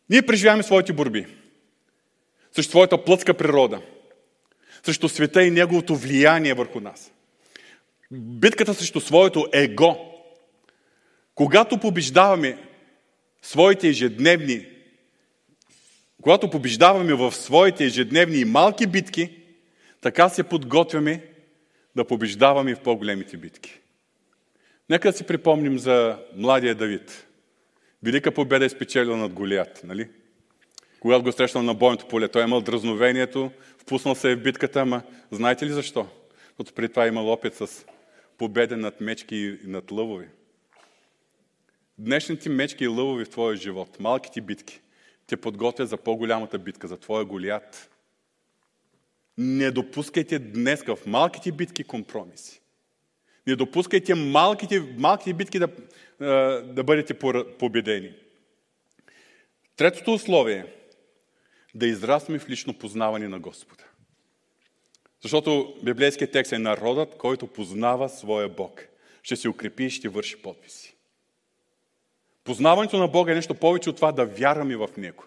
[0.09, 1.25] Ние преживяваме своите борби.
[2.51, 3.81] Срещу своята плътска природа.
[4.83, 7.11] Срещу света и неговото влияние върху нас
[8.11, 9.97] битката срещу своето его,
[11.35, 12.57] когато побеждаваме
[13.41, 14.65] своите ежедневни,
[16.25, 19.37] когато побеждаваме в своите ежедневни и малки битки,
[20.01, 21.23] така се подготвяме
[21.95, 23.79] да побеждаваме в по-големите битки.
[24.89, 27.27] Нека да си припомним за младия Давид.
[28.03, 30.09] Велика победа е спечелил над Голият, нали?
[30.99, 34.81] Когато го срещнал на бойното поле, той е имал дразновението, впуснал се е в битката,
[34.81, 35.01] ама
[35.31, 36.07] знаете ли защо?
[36.47, 37.85] Защото преди това е имал опит с
[38.37, 40.27] победа над мечки и над лъвови.
[41.97, 44.81] Днешните мечки и лъвови в твоя живот, малките битки,
[45.27, 47.89] те подготвят за по-голямата битка, за твоя голят.
[49.37, 52.61] Не допускайте днес в малките битки компромиси.
[53.47, 55.67] Не допускайте малките, малките битки да,
[56.63, 57.13] да бъдете
[57.59, 58.13] победени.
[59.75, 60.65] Третото условие е
[61.75, 63.83] да израстваме в лично познаване на Господа.
[65.21, 68.87] Защото библейският текст е народът, който познава своя Бог.
[69.23, 70.94] Ще се укрепи и ще върши подписи.
[72.45, 75.23] Познаването на Бога е нещо повече от това да вярваме в Него.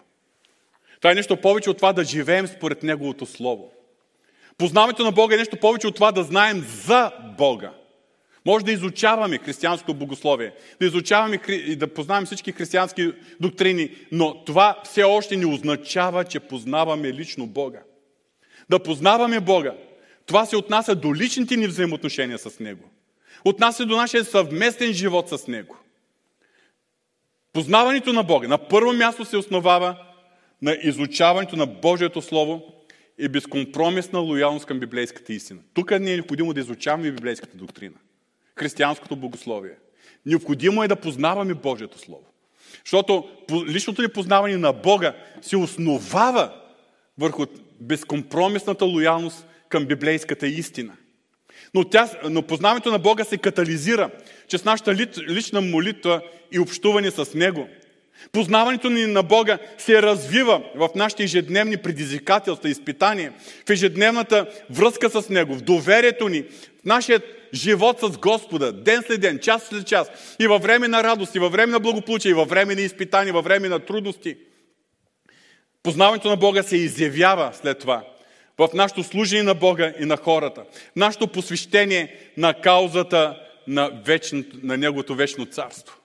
[1.01, 3.71] Това е нещо повече от това да живеем според Неговото Слово.
[4.57, 7.71] Познаването на Бога е нещо повече от това да знаем за Бога.
[8.45, 14.81] Може да изучаваме християнското богословие, да изучаваме и да познаваме всички християнски доктрини, но това
[14.83, 17.79] все още не означава, че познаваме лично Бога.
[18.69, 19.73] Да познаваме Бога,
[20.25, 22.89] това се отнася до личните ни взаимоотношения с Него.
[23.45, 25.77] Отнася до нашия съвместен живот с Него.
[27.53, 29.95] Познаването на Бога на първо място се основава
[30.61, 32.61] на изучаването на Божието Слово
[33.17, 35.59] и безкомпромисна лоялност към библейската истина.
[35.73, 37.95] Тук не е необходимо да изучаваме библейската доктрина
[38.59, 39.75] християнското богословие.
[40.25, 42.25] Необходимо е да познаваме Божието Слово.
[42.85, 43.29] Защото
[43.67, 46.53] личното ни познаване на Бога се основава
[47.17, 47.45] върху
[47.81, 50.93] безкомпромисната лоялност към библейската истина.
[51.73, 54.09] Но, тя, но познаването на Бога се катализира
[54.47, 54.95] чрез нашата
[55.29, 57.67] лична молитва и общуване с Него.
[58.31, 63.33] Познаването ни на Бога се развива в нашите ежедневни предизвикателства, изпитания,
[63.67, 66.41] в ежедневната връзка с Него, в доверието ни,
[66.81, 67.21] в нашия
[67.53, 71.39] живот с Господа, ден след ден, час след час, и във време на радост, и
[71.39, 74.37] във време на благополучие, и във време на изпитания, във време на трудности.
[75.83, 78.03] Познаването на Бога се изявява след това
[78.59, 84.43] в нашето служение на Бога и на хората, в нашето посвещение на каузата на, вечно,
[84.63, 85.97] на Неговото вечно царство.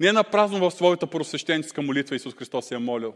[0.00, 3.14] Не е напразно в своята просвещенческа молитва Исус Христос се е молил.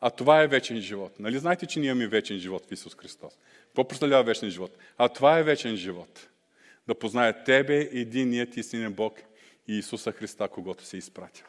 [0.00, 1.12] А това е вечен живот.
[1.20, 3.38] Нали знаете, че ние имаме вечен живот в Исус Христос?
[3.66, 4.76] Какво представлява вечен живот?
[4.98, 6.28] А това е вечен живот
[6.88, 9.20] да познаят Тебе, единият истинен Бог
[9.68, 11.46] и Исуса Христа, когато се изпратил.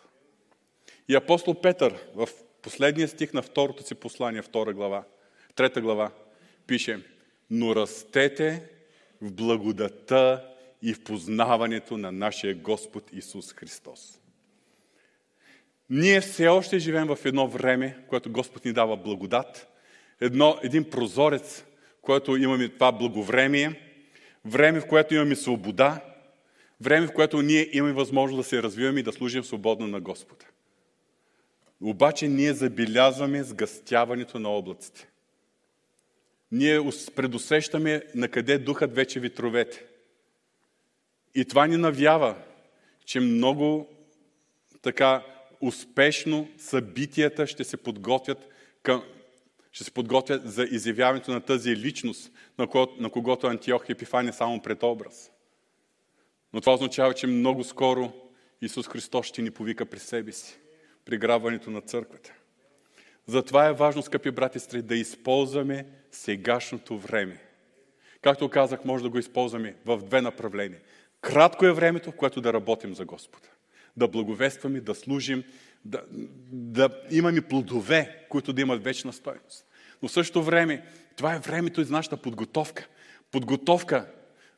[1.10, 2.30] И апостол Петър в
[2.62, 5.04] последния стих на второто си послание, втора глава,
[5.56, 6.12] трета глава,
[6.68, 7.04] пише
[7.50, 8.64] Но растете
[9.22, 10.50] в благодата
[10.82, 14.20] и в познаването на нашия Господ Исус Христос.
[15.90, 19.68] Ние все още живеем в едно време, което Господ ни дава благодат,
[20.22, 21.64] едно, един прозорец,
[22.02, 23.80] което имаме това благовремие–
[24.46, 26.02] време, в което имаме свобода,
[26.82, 30.46] време, в което ние имаме възможност да се развиваме и да служим свободно на Господа.
[31.82, 35.08] Обаче ние забелязваме сгъстяването на облаците.
[36.54, 36.82] Ние
[37.16, 39.86] предусещаме на къде духат вече витровете.
[41.36, 42.36] И това ни навява,
[43.06, 43.88] че много
[44.82, 45.26] така
[45.62, 48.38] успешно събитията ще се подготвят
[48.84, 49.04] към,
[49.72, 54.34] ще се подготвят за изявяването на тази личност, на, когото, на когото Антиох Епифан е
[54.34, 55.32] само предобраз.
[56.54, 58.14] Но това означава, че много скоро
[58.62, 60.60] Исус Христос ще ни повика при себе си,
[61.06, 62.34] при грабването на църквата.
[63.28, 67.38] Затова е важно, скъпи брати и сестри, да използваме сегашното време.
[68.22, 70.80] Както казах, може да го използваме в две направления.
[71.22, 73.48] Кратко е времето, в което да работим за Господа.
[73.98, 75.44] Да благовестваме, да служим,
[75.86, 76.02] да,
[76.52, 79.66] да имаме плодове, които да имат вечна стойност.
[80.02, 82.88] Но в същото време, това е времето за нашата подготовка.
[83.32, 84.08] Подготовка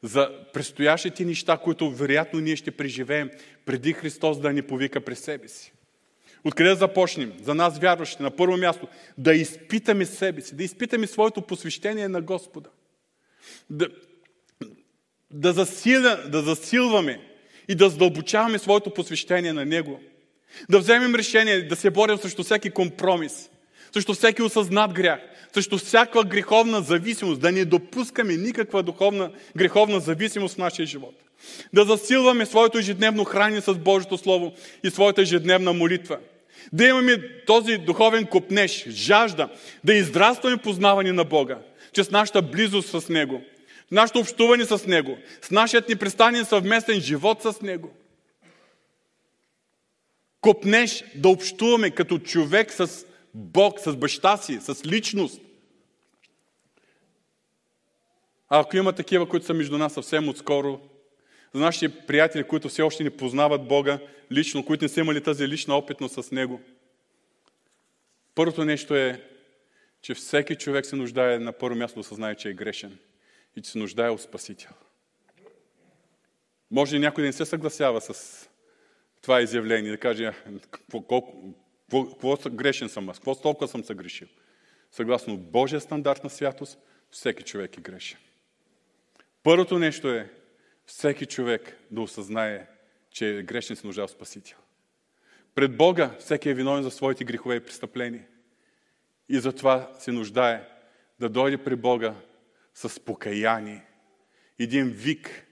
[0.02, 3.30] за предстоящите неща, които вероятно ние ще преживеем
[3.66, 5.74] преди Христос да ни повика през себе си.
[6.46, 7.34] Откъде да започнем?
[7.44, 8.88] За нас вярващите, на първо място,
[9.18, 12.70] да изпитаме себе си, да изпитаме своето посвещение на Господа.
[13.70, 13.88] Да,
[15.32, 17.22] да, засиля, да засилваме
[17.68, 20.00] и да задълбочаваме своето посвещение на Него.
[20.70, 23.50] Да вземем решение да се борим срещу всеки компромис,
[23.94, 25.20] срещу всеки осъзнат грях,
[25.54, 31.16] срещу всяка греховна зависимост, да не допускаме никаква духовна, греховна зависимост в нашия живот.
[31.74, 36.20] Да засилваме своето ежедневно хранение с Божието Слово и своята ежедневна молитва.
[36.74, 39.50] Да имаме този духовен копнеж, жажда,
[39.84, 41.58] да израстваме познаване на Бога,
[41.94, 43.42] чрез нашата близост с Него,
[43.92, 47.92] нашето общуване с Него, с нашият непрестанен съвместен живот с Него–
[50.46, 55.42] копнеш да общуваме като човек с Бог, с баща си, с личност.
[58.50, 60.80] А ако има такива, които са между нас съвсем отскоро,
[61.56, 64.00] за нашите приятели, които все още не познават Бога
[64.32, 66.62] лично, които не са имали тази лична опитност с Него,
[68.36, 69.22] първото нещо е,
[70.02, 72.98] че всеки човек се нуждае на първо място да съзнае, че е грешен
[73.56, 74.72] и че се нуждае от Спасител.
[76.72, 78.50] Може и някой да не се съгласява с
[79.22, 80.32] това изявление, да каже,
[80.72, 81.54] какво, колко,
[81.92, 84.28] какво, грешен съм аз, какво толкова съм съгрешил.
[84.92, 86.80] Съгласно Божия стандарт на святост,
[87.12, 88.20] всеки човек е грешен.
[89.44, 90.30] Първото нещо е
[90.86, 92.68] всеки човек да осъзнае,
[93.12, 94.58] че е грешен се нужда от Спасител.
[95.56, 98.28] Пред Бога всеки е виновен за своите грехове и престъпления.
[99.30, 100.70] И затова се нуждае
[101.20, 102.16] да дойде при Бога
[102.74, 103.86] с покаяние.
[104.60, 105.46] Един вик,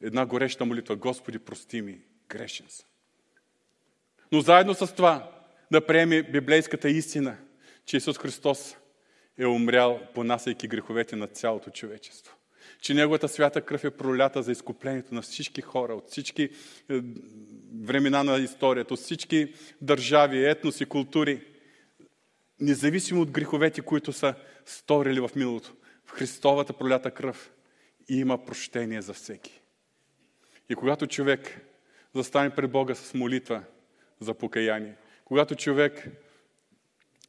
[0.00, 0.96] една гореща молитва.
[0.96, 2.86] Господи, прости ми, грешен съм.
[4.32, 5.30] Но заедно с това
[5.70, 7.36] да приеме библейската истина,
[7.84, 8.76] че Исус Христос
[9.38, 12.36] е умрял, понасяйки греховете на цялото човечество.
[12.82, 16.50] Че Неговата свята кръв е пролята за изкуплението на всички хора, от всички е,
[17.82, 21.46] времена на историята, от всички държави, етноси, култури,
[22.60, 24.34] независимо от греховете, които са
[24.66, 25.74] сторили в миналото.
[26.04, 27.52] В Христовата пролята кръв
[28.08, 29.60] има прощение за всеки.
[30.68, 31.60] И когато човек
[32.14, 33.62] застане пред Бога с молитва
[34.20, 36.08] за покаяние, когато човек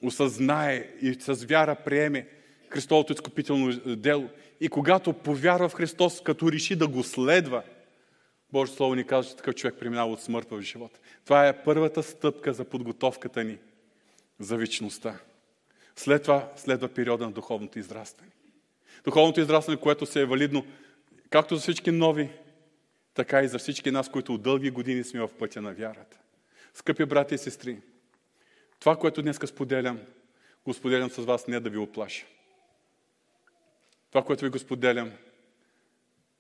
[0.02, 2.28] осъзнае и с вяра приеме
[2.74, 4.30] Христовото изкупително дело
[4.62, 7.64] и когато повярва в Христос, като реши да го следва,
[8.52, 11.00] Божието Слово ни казва, че такъв човек преминава от смърт в живота.
[11.26, 13.58] Това е първата стъпка за подготовката ни
[14.40, 15.20] за вечността.
[15.96, 18.32] След това следва периода на духовното израстване.
[19.04, 20.66] Духовното израстване, което се е валидно
[21.30, 22.30] както за всички нови,
[23.14, 26.18] така и за всички нас, които от дълги години сме в пътя на вярата.
[26.74, 27.78] Скъпи брати и сестри,
[28.80, 30.00] това, което днес споделям,
[30.66, 32.26] го споделям с вас не да ви оплаша.
[34.14, 35.12] Това, което ви го споделям,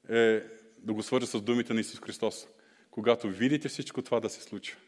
[0.09, 0.41] е
[0.78, 2.47] да го свържа с думите на Исус Христос.
[2.91, 4.80] Когато видите всичко това да се случва,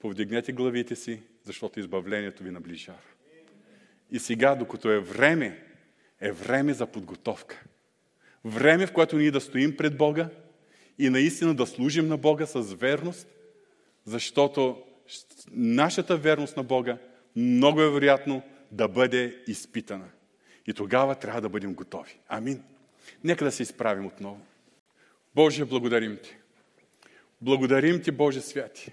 [0.00, 2.98] повдигнете главите си, защото избавлението ви наближава.
[4.10, 5.64] И сега, докато е време,
[6.20, 7.62] е време за подготовка.
[8.44, 10.28] Време, в което ние да стоим пред Бога
[10.98, 13.28] и наистина да служим на Бога с верност,
[14.04, 14.82] защото
[15.50, 16.98] нашата верност на Бога
[17.36, 20.08] много е вероятно да бъде изпитана.
[20.66, 22.18] И тогава трябва да бъдем готови.
[22.28, 22.62] Амин.
[23.24, 24.40] Нека да се изправим отново.
[25.34, 26.36] Боже, благодарим Ти.
[27.40, 28.92] Благодарим Ти, Боже святи,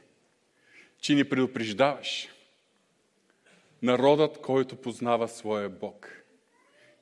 [1.02, 2.28] че ни предупреждаваш.
[3.82, 6.24] Народът, който познава своя Бог.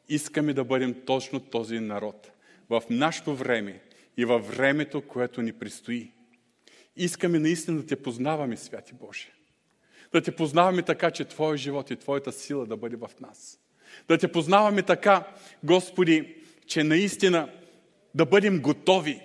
[0.10, 2.32] Искаме да бъдем точно този народ.
[2.70, 3.82] В нашето време
[4.18, 6.12] и във времето, което ни предстои.
[6.96, 9.32] Искаме наистина да Те познаваме, Святи Боже.
[10.12, 13.60] Да Те познаваме така, че Твоя живот и Твоята сила да бъде в нас.
[14.08, 15.24] Да Те познаваме така,
[15.64, 16.36] Господи,
[16.68, 17.50] че наистина
[18.16, 19.22] да бъдем готови,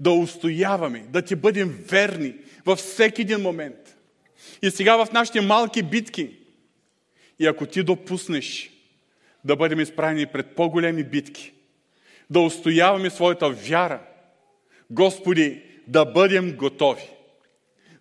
[0.00, 2.34] да устояваме, да Ти бъдем верни
[2.64, 3.96] във всеки един момент.
[4.62, 6.36] И сега в нашите малки битки,
[7.38, 8.70] и ако Ти допуснеш
[9.44, 11.52] да бъдем изправени пред по-големи битки,
[12.30, 14.00] да устояваме своята вяра,
[14.90, 17.10] Господи, да бъдем готови,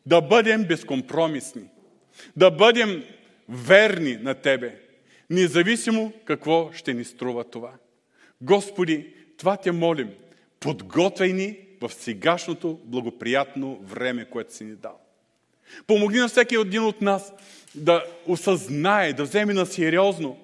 [0.06, 1.64] да бъдем безкомпромисни,
[2.36, 3.04] да бъдем
[3.50, 4.80] верни на Тебе,
[5.32, 7.72] независимо какво ще ни струва това.
[8.42, 10.10] Господи, това Те молим,
[10.60, 15.00] подготвяй ни в сегашното благоприятно време, което си ни дал.
[15.88, 17.34] Помогни на всеки един от нас
[17.76, 20.38] да осъзнае, да вземе на сериозно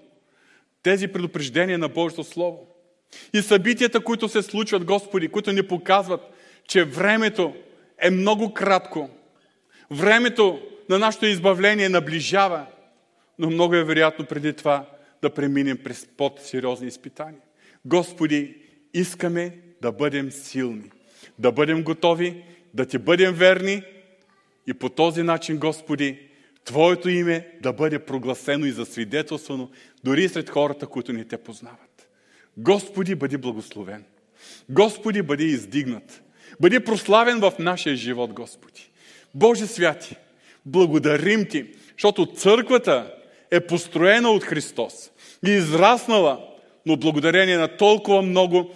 [0.83, 2.67] тези предупреждения на Божието Слово.
[3.33, 6.21] И събитията, които се случват, Господи, които ни показват,
[6.67, 7.55] че времето
[7.97, 9.09] е много кратко.
[9.91, 12.65] Времето на нашето избавление наближава,
[13.39, 14.85] но много е вероятно преди това
[15.21, 17.41] да преминем през под-сериозни изпитания.
[17.85, 18.55] Господи,
[18.93, 20.91] искаме да бъдем силни,
[21.39, 23.83] да бъдем готови, да Ти бъдем верни
[24.67, 26.19] и по този начин, Господи,
[26.65, 29.69] Твоето име да бъде прогласено и засвидетелствано
[30.03, 32.09] дори сред хората, които не Те познават.
[32.57, 34.03] Господи, бъди благословен.
[34.69, 36.23] Господи, бъди издигнат.
[36.59, 38.89] Бъди прославен в нашия живот, Господи.
[39.35, 40.15] Боже святи,
[40.65, 43.13] благодарим Ти, защото църквата
[43.51, 45.11] е построена от Христос
[45.47, 46.39] и израснала,
[46.85, 48.71] но благодарение на толкова много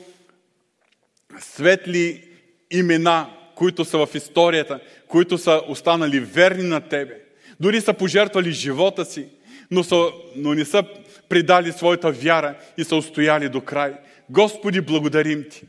[1.39, 2.23] светли
[2.71, 7.21] имена, които са в историята, които са останали верни на Тебе.
[7.59, 9.25] Дори са пожертвали живота си,
[9.71, 10.05] но, са,
[10.35, 10.83] но не са
[11.29, 13.93] предали своята вяра и са устояли до край.
[14.29, 15.61] Господи, благодарим Ти.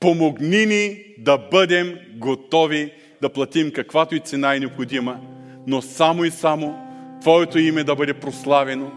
[0.00, 5.20] Помогни ни да бъдем готови да платим каквато и цена е необходима,
[5.66, 6.91] но само и само
[7.22, 8.90] Твоето име да бъде прославено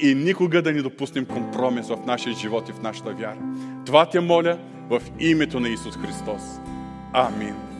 [0.00, 3.38] и никога да не допуснем компромис в нашия живот и в нашата вяра.
[3.86, 4.58] Това те моля
[4.90, 6.42] в името на Исус Христос.
[7.12, 7.71] Амин.